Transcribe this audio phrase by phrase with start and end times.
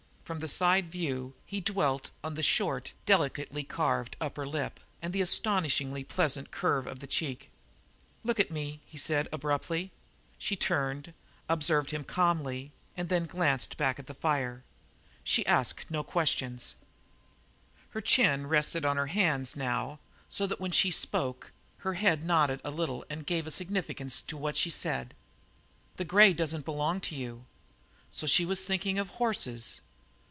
[0.23, 5.19] From the side view he dwelt on the short, delicately carved upper lip and the
[5.21, 7.51] astonishingly pleasant curve of the cheek.
[8.23, 9.91] "Look at me," he said abruptly.
[10.37, 11.13] She turned,
[11.49, 14.63] observed him calmly, and then glanced back to the fire.
[15.25, 16.57] She asked no question.
[17.89, 19.99] Her chin rested on her hands, now,
[20.29, 24.37] so that when she spoke her head nodded a little and gave a significance to
[24.37, 25.13] what she said.
[25.97, 27.47] "The grey doesn't belong to you?"
[28.11, 29.81] So she was thinking of horses!